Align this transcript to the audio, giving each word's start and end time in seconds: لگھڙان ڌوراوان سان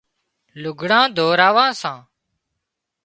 لگھڙان 0.61 1.05
ڌوراوان 1.17 1.71
سان 1.81 1.97